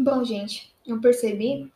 [0.00, 1.72] Bom, gente, eu percebi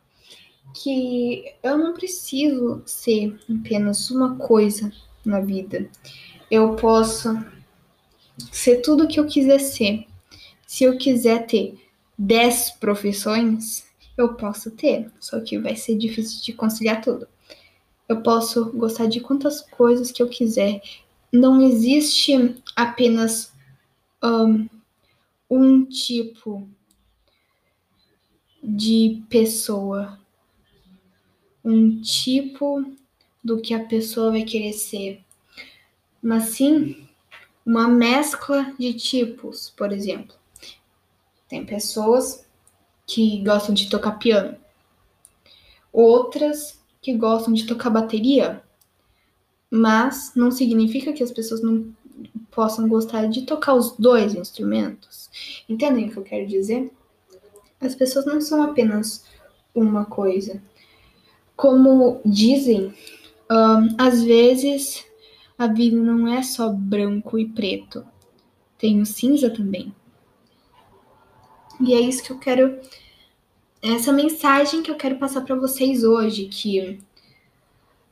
[0.73, 4.93] que eu não preciso ser apenas uma coisa
[5.25, 5.89] na vida.
[6.49, 7.37] Eu posso
[8.49, 10.07] ser tudo o que eu quiser ser.
[10.65, 11.77] Se eu quiser ter
[12.17, 13.83] 10 profissões,
[14.17, 17.27] eu posso ter, só que vai ser difícil de conciliar tudo.
[18.07, 20.81] Eu posso gostar de quantas coisas que eu quiser.
[21.29, 23.51] Não existe apenas
[24.23, 24.69] um,
[25.49, 26.65] um tipo
[28.63, 30.17] de pessoa,
[31.63, 32.85] um tipo
[33.43, 35.21] do que a pessoa vai querer ser,
[36.21, 37.07] mas sim
[37.65, 40.35] uma mescla de tipos, por exemplo.
[41.49, 42.45] Tem pessoas
[43.05, 44.57] que gostam de tocar piano,
[45.91, 48.63] outras que gostam de tocar bateria,
[49.69, 51.93] mas não significa que as pessoas não
[52.49, 55.29] possam gostar de tocar os dois instrumentos.
[55.67, 56.91] Entendem o que eu quero dizer?
[57.87, 59.25] As pessoas não são apenas
[59.73, 60.61] uma coisa.
[61.55, 62.93] Como dizem,
[63.49, 65.05] um, às vezes
[65.57, 68.05] a vida não é só branco e preto,
[68.77, 69.93] tem o cinza também.
[71.79, 72.79] E é isso que eu quero,
[73.81, 76.99] essa mensagem que eu quero passar para vocês hoje, que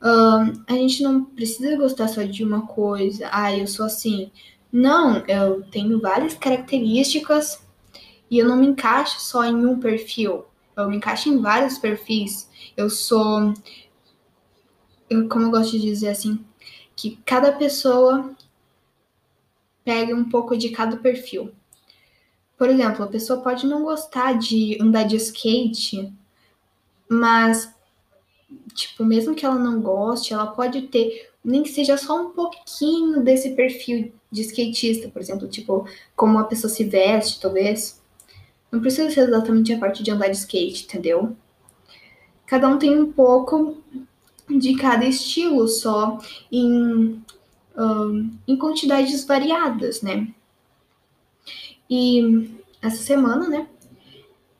[0.02, 3.28] a gente não precisa gostar só de uma coisa.
[3.30, 4.30] Ah, eu sou assim.
[4.72, 7.62] Não, eu tenho várias características
[8.32, 10.46] e eu não me encaixo só em um perfil.
[10.74, 12.48] Eu me encaixo em vários perfis.
[12.74, 13.52] Eu sou.
[15.10, 16.42] Eu, como eu gosto de dizer assim,
[16.96, 18.34] que cada pessoa
[19.84, 21.52] pega um pouco de cada perfil.
[22.56, 26.10] Por exemplo, a pessoa pode não gostar de andar de skate,
[27.10, 27.70] mas,
[28.72, 33.22] tipo, mesmo que ela não goste, ela pode ter, nem que seja só um pouquinho
[33.22, 35.86] desse perfil de skatista, por exemplo, tipo,
[36.16, 38.00] como a pessoa se veste, talvez.
[38.72, 41.36] Não precisa ser exatamente a parte de andar de skate, entendeu?
[42.46, 43.76] Cada um tem um pouco
[44.48, 46.18] de cada estilo só
[46.50, 47.22] em,
[47.76, 50.28] um, em quantidades variadas, né?
[51.88, 53.68] E essa semana, né,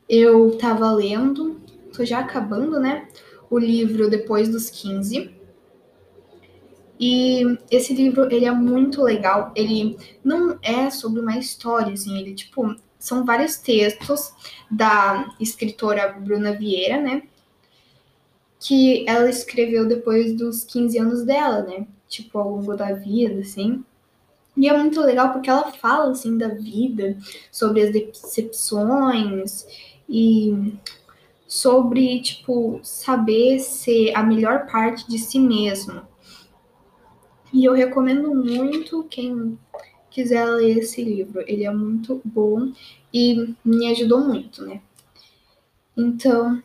[0.07, 1.59] eu tava lendo,
[1.91, 3.07] tô já acabando, né,
[3.49, 5.33] o livro Depois dos 15.
[6.99, 9.51] E esse livro, ele é muito legal.
[9.55, 14.31] Ele não é sobre uma história, assim, ele, tipo, são vários textos
[14.71, 17.23] da escritora Bruna Vieira, né?
[18.57, 21.85] Que ela escreveu depois dos 15 anos dela, né?
[22.07, 23.83] Tipo, ao longo da vida, assim.
[24.55, 27.17] E é muito legal porque ela fala, assim, da vida,
[27.51, 29.67] sobre as decepções
[30.07, 30.73] e
[31.45, 36.03] sobre, tipo, saber ser a melhor parte de si mesmo.
[37.51, 39.59] E eu recomendo muito quem
[40.13, 41.43] quiser ler esse livro.
[41.47, 42.71] Ele é muito bom
[43.11, 44.79] e me ajudou muito, né?
[45.97, 46.61] Então,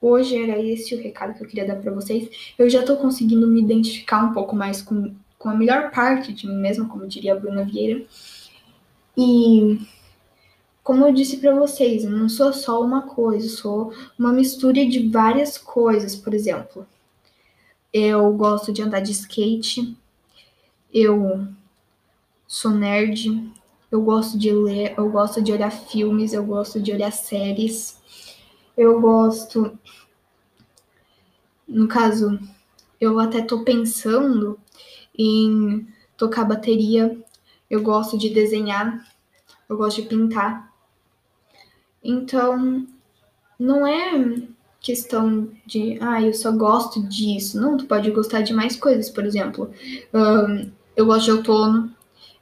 [0.00, 2.28] hoje era esse o recado que eu queria dar para vocês.
[2.58, 6.46] Eu já tô conseguindo me identificar um pouco mais com, com a melhor parte de
[6.46, 8.04] mim mesma, como diria a Bruna Vieira.
[9.16, 9.78] E
[10.82, 15.08] como eu disse para vocês, eu não sou só uma coisa, sou uma mistura de
[15.08, 16.86] várias coisas, por exemplo.
[17.92, 19.96] Eu gosto de andar de skate,
[20.92, 21.48] eu
[22.56, 23.52] sou nerd,
[23.92, 28.00] eu gosto de ler, eu gosto de olhar filmes, eu gosto de olhar séries,
[28.74, 29.78] eu gosto.
[31.68, 32.40] No caso,
[32.98, 34.58] eu até tô pensando
[35.18, 37.14] em tocar bateria,
[37.68, 39.06] eu gosto de desenhar,
[39.68, 40.72] eu gosto de pintar.
[42.02, 42.86] Então,
[43.58, 44.48] não é
[44.80, 47.60] questão de, ah, eu só gosto disso.
[47.60, 49.70] Não, tu pode gostar de mais coisas, por exemplo.
[50.14, 51.94] Um, eu gosto de outono,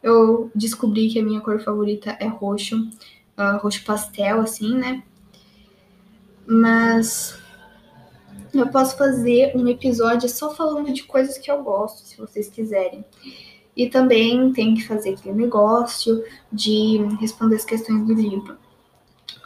[0.05, 2.77] eu descobri que a minha cor favorita é roxo,
[3.39, 5.03] uh, roxo pastel, assim, né?
[6.47, 7.39] Mas
[8.53, 13.03] eu posso fazer um episódio só falando de coisas que eu gosto, se vocês quiserem.
[13.75, 16.23] E também tem que fazer aquele negócio
[16.53, 18.59] de responder as questões do livro.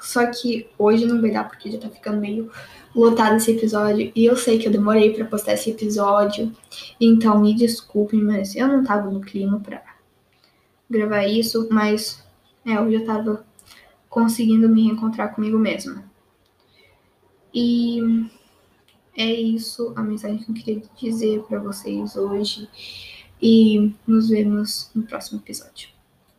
[0.03, 2.51] Só que hoje não vai dar porque já tá ficando meio
[2.93, 4.11] lotado esse episódio.
[4.13, 6.53] E eu sei que eu demorei para postar esse episódio.
[7.01, 9.98] Então me desculpem, mas eu não tava no clima pra
[10.89, 12.25] gravar isso, mas
[12.65, 13.47] é, eu já tava
[14.09, 16.05] conseguindo me reencontrar comigo mesma.
[17.53, 18.01] E
[19.17, 22.69] é isso a mensagem que eu queria dizer para vocês hoje.
[23.41, 25.98] E nos vemos no próximo episódio.